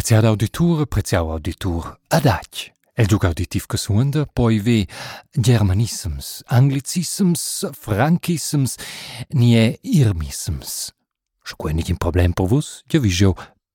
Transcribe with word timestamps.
Prețea 0.00 0.28
auditur, 0.28 0.86
auditură, 0.86 1.18
auditur, 1.18 2.00
adaci. 2.08 2.72
El 2.94 3.04
duc 3.04 3.24
auditiv 3.24 3.64
căsuândă, 3.64 4.24
poi 4.24 4.58
ve 4.58 4.84
germanissims, 5.40 6.42
anglicisms, 6.44 7.62
francisms, 7.70 8.74
nie 9.28 9.78
irmissims. 9.80 10.94
Și 11.44 11.54
cu 11.56 11.66
nici 11.66 11.94
problem 11.96 12.30
po 12.32 12.44
vus, 12.44 12.82
eu 12.90 13.00
vijo 13.00 13.34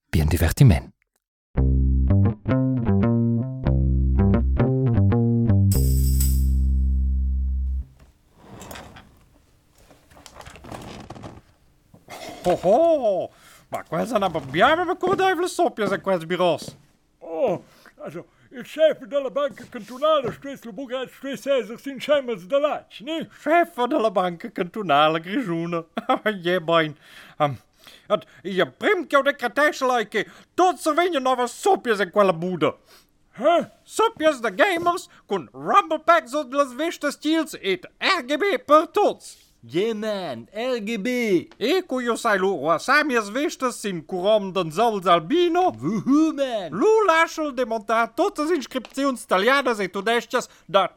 bien 0.09 0.27
divertiment. 0.27 0.93
Hoho! 12.43 12.57
ho! 12.57 13.29
Maar 13.69 14.07
zijn 14.07 14.23
aber 14.23 14.45
bien 14.51 14.87
met 14.87 14.97
koorduivelen 14.97 15.49
sopjes 15.49 15.91
en 15.91 16.01
quels 16.01 16.25
bureaus. 16.25 16.75
Oh, 17.17 17.63
also, 18.03 18.25
il 18.51 18.63
chef 18.63 18.97
della 19.07 19.29
banca 19.29 19.63
cantonale 19.69 20.31
stress 20.31 20.63
lo 20.63 20.71
bugat 20.73 21.09
stress 21.09 21.45
eser 21.45 21.79
sin 21.79 22.01
schemmels 22.01 22.47
de 22.47 22.59
lac, 22.59 22.99
ne? 22.99 23.27
Chef 23.29 23.73
de 23.73 23.99
la 23.99 24.11
banca 24.11 24.49
cantonale 24.51 25.19
Grigione. 25.19 25.85
Je 26.43 26.61
boin. 26.61 26.97
Um, 27.37 27.57
het, 28.07 28.25
je 28.41 28.71
primt 28.71 29.11
jou 29.11 29.23
de 29.23 29.35
kratijselijke. 29.35 30.27
Tot 30.53 30.79
ze 30.79 30.93
winnen 30.93 31.23
nog 31.23 31.49
sopjes 31.49 31.99
en 31.99 32.11
quelle 32.11 32.33
boede. 32.33 32.75
Huh? 33.37 33.65
Sopjes 33.83 34.41
de 34.41 34.51
gamers 34.55 35.09
con 35.25 35.49
rumble 35.51 35.99
packs 35.99 36.35
op 36.35 36.53
las 36.53 36.73
vistas 36.75 37.13
steels 37.13 37.57
et 37.59 37.89
RGB 37.97 38.65
per 38.65 38.91
tots. 38.91 39.44
Yeah, 39.67 39.95
man, 39.95 40.47
RGB. 40.53 41.49
E 41.57 41.81
cu 41.81 41.99
io 41.99 42.15
sai 42.15 42.37
lu, 42.37 42.51
wa 42.61 42.77
samias 42.77 43.29
vistas 43.29 43.79
sin 43.79 44.03
curom 44.05 44.51
den 44.53 44.71
sols 44.71 45.07
albino. 45.07 45.71
Woohoo, 45.71 46.33
man. 46.33 46.71
Lu 46.71 47.05
lascial 47.07 47.51
demontar 47.51 48.13
totes 48.13 48.51
inscripzions 48.51 49.23
italianas 49.23 49.79
e 49.79 49.87
tudescias 49.87 50.49
da 50.67 50.87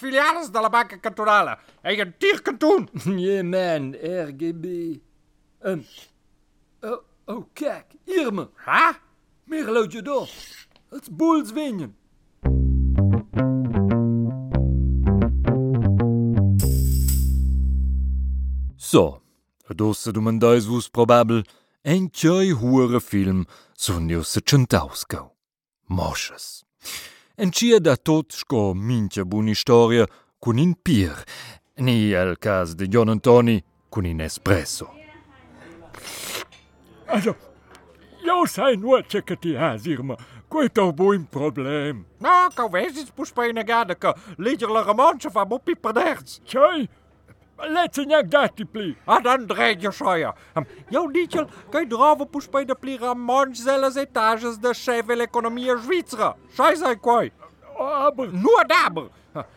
filiales 0.00 0.48
de 0.48 0.60
la 0.60 0.70
banca 0.70 0.96
cantonale. 0.96 1.58
E 1.82 2.00
un 2.00 2.14
tir 2.18 2.40
canton. 2.42 2.88
Yeah, 3.04 3.42
man, 3.54 3.92
RGB. 3.92 5.02
Um, 5.62 5.84
oh, 6.82 7.04
oh, 7.26 7.46
kijk, 7.52 7.86
Irme. 8.06 8.48
Ha? 8.64 8.96
Luid 9.46 9.92
je 9.92 10.02
door. 10.02 10.28
Het 10.88 11.02
is 11.02 11.08
boels 11.10 11.52
winnen. 11.52 11.96
So, 18.94 19.20
dosse 19.74 20.12
du 20.12 20.20
man 20.20 20.38
deis 20.38 20.66
vus 20.70 20.86
probabel 20.88 21.42
entjoi 21.82 22.52
hure 22.52 23.00
film 23.00 23.40
sun 23.74 24.08
jusse 24.08 24.40
centausgau. 24.40 25.32
Mosches. 25.88 26.62
Enchia 27.36 27.80
da 27.80 27.96
tot 27.96 28.30
sco 28.30 28.72
mincha 28.72 29.24
bun 29.24 29.48
historia 29.48 30.06
cun 30.38 30.58
in 30.58 30.74
pier, 30.74 31.24
ni 31.76 32.12
el 32.12 32.36
cas 32.36 32.76
de 32.76 32.86
John 32.86 33.08
Antoni 33.08 33.64
cun 33.88 34.06
in 34.06 34.20
espresso. 34.20 34.86
Also, 37.08 37.36
eu 38.24 38.44
sai 38.44 38.76
nu 38.76 39.00
ce 39.00 39.20
că 39.20 39.34
ti 39.34 39.56
has, 39.56 39.84
Irma. 39.84 40.18
Cu 40.48 40.62
e 40.62 40.68
tău 40.68 40.92
bun 40.92 41.26
problem. 41.30 42.06
No, 42.18 42.46
că 42.54 42.68
vezi, 42.70 43.00
îți 43.00 43.12
pus 43.12 43.30
pe 43.30 43.46
inegada 43.48 43.94
că 43.94 44.14
legea 44.36 44.68
la 44.68 44.82
romanță 44.82 45.28
fa 45.28 45.44
bupi 45.44 45.74
perderți. 45.74 46.40
Ce-i? 46.42 46.90
Let's 47.56 47.96
niet 47.96 48.30
dati 48.30 48.64
pli. 48.64 48.96
Ah, 49.04 49.22
dan 49.22 49.46
dreig 49.46 49.80
je 49.80 49.90
scheuer. 49.92 50.34
Um, 50.54 50.66
jo 50.88 51.06
dietjel, 51.10 51.48
kai 51.70 51.86
drava 51.86 52.24
pus 52.24 52.48
pe 52.48 52.64
de 52.64 52.74
pli 52.74 52.96
romanche 52.98 53.62
zelles 53.62 53.96
etages 53.96 54.58
de 54.58 54.74
chef 54.74 55.06
de 55.06 55.16
l'economie 55.16 55.76
Zwitsera. 55.78 56.36
Scheiße, 56.52 56.96
quai. 57.00 57.32
Aber, 57.78 58.28
Nur 58.32 58.64
daber. 58.66 59.10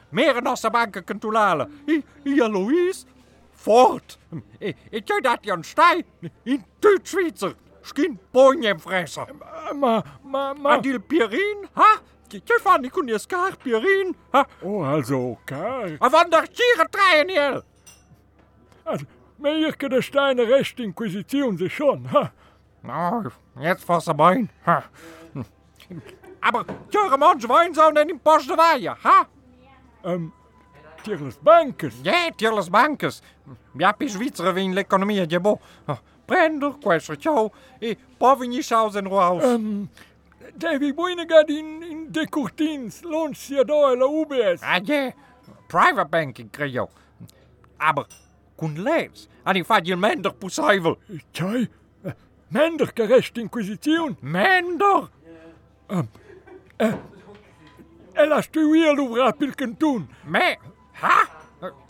Meer 0.09 0.41
nossa 0.41 0.69
banca 0.69 1.01
cantonale. 1.01 1.67
I, 1.87 2.03
i 2.25 2.41
Alois. 2.41 3.05
Fort. 3.51 4.17
E, 4.59 4.73
e 4.91 5.01
tjoi 5.01 5.21
dat 5.21 5.43
jan 5.45 5.63
stai. 5.63 6.03
In 6.43 6.63
tuut 6.79 7.07
Zwitser. 7.07 7.55
Skin 7.81 8.19
ponjem 8.31 8.79
fressen. 8.79 9.25
ma, 9.73 10.01
ma, 10.23 10.53
ma. 10.53 10.69
Adil 10.77 10.99
Pierin, 10.99 11.67
ha? 11.73 11.97
Van 12.63 12.83
je 13.05 13.19
skaar 13.19 13.55
Pierin, 13.63 14.15
ha? 14.31 14.45
Oh, 14.61 14.87
also, 14.93 15.17
okay. 15.17 15.95
En 15.99 16.09
van 16.09 16.29
der 16.29 16.47
Tiere 16.51 16.87
treien 16.89 17.63
que 19.77 19.89
de 19.89 20.01
Steine 20.01 20.47
Recht 20.47 20.79
Inquisition 20.79 21.57
se 21.57 21.69
schon, 21.69 22.07
ha? 22.11 22.31
Nou, 22.81 23.31
jetzt 23.59 23.87
was 23.87 24.07
er 24.07 24.15
mein. 24.15 24.49
Ha. 24.65 24.83
Aber 26.39 26.65
tjoi 26.89 27.17
manche 27.17 27.47
wein 27.47 27.73
zou 27.73 27.91
nen 27.91 28.09
in 28.09 28.19
de 28.23 28.55
waaien, 28.55 28.95
ha? 29.03 29.27
Ähm, 30.03 30.33
Tierles 31.03 31.37
Bankes. 31.37 31.93
Ja, 32.03 32.31
tjolles 32.35 32.69
bankes. 32.69 33.21
Ja, 33.77 33.91
pis 33.91 34.11
Zwitsere 34.11 34.53
wien 34.53 34.73
l'economie 34.73 35.25
je 35.27 35.39
bo. 35.39 35.59
Prender, 36.25 36.73
questo 36.83 37.15
tjou. 37.15 37.51
E 37.79 37.95
povigni 38.17 38.61
saus 38.61 38.95
en 38.95 39.07
roaus. 39.07 39.43
Ähm, 39.43 39.89
David 40.55 40.95
Buinegad 40.95 41.49
in, 41.49 41.83
in 41.83 42.11
de 42.11 42.27
Courtins, 42.27 43.01
Loncia 43.03 43.63
da 43.63 43.95
la 43.95 44.05
UBS. 44.05 44.61
Ah, 44.61 44.79
ja. 44.83 45.11
Private 45.67 46.09
banking 46.09 46.49
creio. 46.51 46.89
Aber, 47.77 48.07
kun 48.57 48.81
lees. 48.81 49.27
En 49.43 49.55
ik 49.55 49.65
vat 49.65 49.87
je 49.87 49.95
minder 49.95 50.33
poesaivel. 50.33 50.97
Tjai, 51.31 51.69
Mender 52.47 52.93
que 52.93 53.05
Recht 53.05 53.37
Inquisition. 53.37 54.17
Minder? 54.21 55.09
Ella 58.13 58.41
stuier 58.41 58.95
l'ouvra 58.95 59.31
pil 59.31 59.51
canton. 59.55 60.07
Me? 60.25 60.55
Ha? 61.01 61.27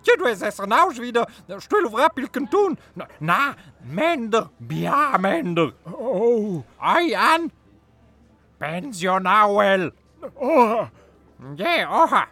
Je 0.02 0.16
doet 0.18 0.42
es 0.42 0.58
er 0.60 0.68
nou 0.68 0.94
wieder. 1.00 1.28
Stul 1.58 1.86
of 1.86 1.94
rappelken 1.94 2.48
doen. 2.50 2.78
Na, 3.20 3.56
minder. 3.82 4.50
Ja, 4.68 5.18
minder. 5.18 5.74
Oh, 5.84 6.64
Ai, 6.78 7.14
an. 7.14 7.52
Pensionauel. 8.58 9.92
oh, 10.34 10.88
Ja, 11.56 11.90
oha. 11.90 12.28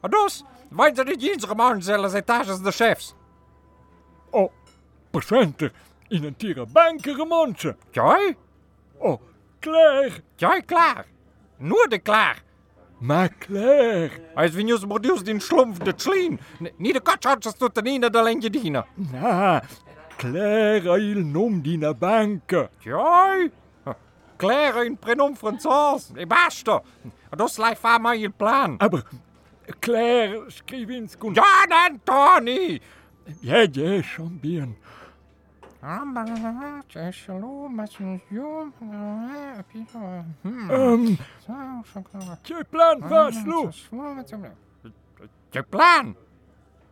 Dus, 0.00 0.44
wij 0.68 0.94
zijn 0.94 1.06
de 1.06 1.16
jeansreman 1.16 1.82
zelfs 1.82 2.12
etages 2.14 2.60
de 2.60 2.70
chefs. 2.70 3.14
Oh, 4.36 4.52
presenter 5.10 5.72
in 6.08 6.24
een 6.24 6.36
tira 6.36 6.64
banker 6.66 7.26
manche. 7.26 7.76
Jij? 7.90 8.36
Oh, 8.98 9.20
Claire, 9.60 10.12
Jij 10.36 10.62
klaar. 10.62 11.04
Nur 11.56 11.86
de 11.88 11.98
klaar. 11.98 12.42
ma 12.98 13.28
Claire. 13.38 14.10
Als 14.34 14.50
we 14.50 14.62
nieuws 14.62 14.84
produce 14.84 15.24
den 15.24 15.40
schlumpf 15.40 15.78
de 15.78 15.92
schlien. 15.96 16.40
Niet 16.76 16.94
de 16.94 17.00
katschatjes 17.00 17.54
tot 17.54 17.74
de 17.74 17.82
nina 17.82 18.08
de 18.08 18.22
lentje 18.22 18.50
dienen. 18.50 18.86
Na, 18.94 19.62
Claire 20.16 21.00
il 21.00 21.24
nom 21.24 21.62
d'ina 21.62 21.94
banca. 21.94 22.68
Jij? 22.78 23.50
Claire 24.36 24.84
in 24.84 24.96
prenom 24.96 25.36
Frans. 25.36 26.10
E 26.14 26.26
basta. 26.26 26.82
Dus 27.36 27.56
lijf 27.56 27.78
van 27.80 28.02
mij 28.02 28.18
il 28.18 28.32
plan. 28.36 28.74
Aber 28.78 29.02
Claire 29.78 30.44
schreef 30.46 30.88
ins 30.88 31.18
kun. 31.18 31.34
Ja, 31.34 31.66
dan 31.66 32.00
Tony. 32.04 32.80
Ja, 33.40 33.66
ja, 33.72 34.02
schon 34.02 34.38
bien. 34.40 34.76
Um, 35.82 36.14
je 42.42 42.64
plan 42.70 43.08
was, 43.08 43.44
Lou. 43.44 43.70
Je 45.50 45.62
plan? 45.62 46.16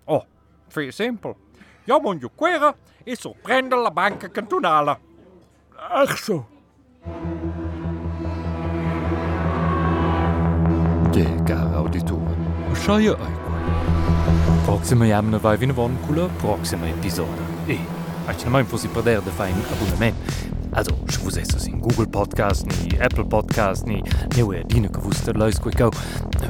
Oh, 0.04 0.22
veel 0.68 0.92
simpel. 0.92 1.36
Je 1.84 1.98
moet 2.02 2.20
je 2.20 2.30
queren 2.36 2.74
e 3.04 3.14
sorprendere 3.14 3.82
la 3.82 3.90
banca 3.90 4.28
cantonale. 4.28 4.98
Ach 5.76 6.16
zo. 6.16 6.46
Je, 11.12 11.42
cara 11.44 11.74
auditore, 11.74 12.34
schaie 12.72 13.10
euch. 13.10 13.43
Proxima 14.64 15.06
jam 15.06 15.38
va 15.40 15.56
in 15.60 15.74
cu 16.06 16.12
la 16.12 16.28
proxima 16.36 16.86
episoda. 16.86 17.42
E, 17.66 17.78
aici 18.26 18.46
fossi 18.66 18.88
perder 18.88 19.20
de 19.22 19.30
fa 19.30 19.44
abonnement. 19.44 19.72
abonament. 19.72 20.14
Also, 20.74 20.90
ich 21.08 21.24
wusste 21.24 21.40
es 21.40 21.66
in 21.68 21.80
Google 21.80 22.08
Podcast, 22.08 22.66
in 22.66 23.00
Apple 23.00 23.24
Podcast, 23.24 23.86
in 23.86 24.02
neue 24.36 24.64
Dinge 24.64 24.88
gewusst, 24.88 25.24
Leute, 25.32 25.60
quick 25.60 25.80
auch. 25.80 25.92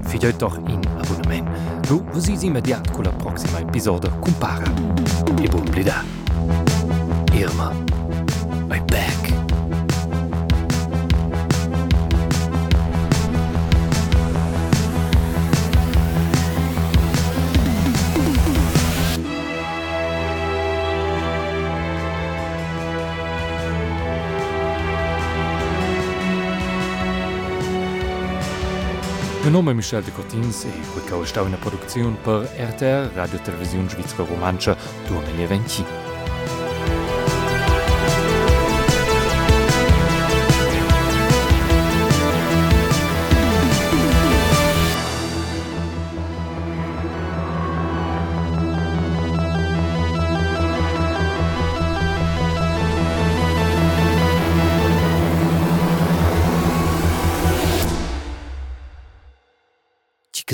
Für 0.02 0.26
euch 0.26 0.36
doch 0.38 0.56
in 0.56 0.80
Abonnement. 0.98 1.46
Du, 1.86 2.02
was 2.14 2.28
ist 2.28 2.42
immediat 2.42 2.90
con 2.90 3.04
la 3.04 3.10
proxima 3.10 3.60
episode, 3.60 4.10
compara. 4.22 4.64
E 5.42 5.46
buon 5.46 5.64
blida. 5.66 6.02
Irma, 7.34 7.72
I 8.70 8.80
back. 8.80 9.23
Meu 29.44 29.52
nome 29.52 29.72
é 29.72 29.74
Michel 29.74 30.00
de 30.00 30.10
Cortins 30.10 30.64
e 30.64 30.68
recau 30.98 31.22
estou 31.22 31.46
na 31.50 31.58
produção 31.58 32.14
por 32.24 32.44
RTR, 32.44 33.14
Rádio 33.14 33.38
Televisão 33.40 33.84
Svizzera 33.84 34.24
Romancha, 34.24 34.74
2020. 35.06 36.03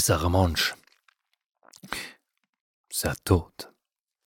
que 0.00 0.06
ça 0.06 0.16
remanche. 0.16 0.74
Ça 2.90 3.14
toute. 3.22 3.69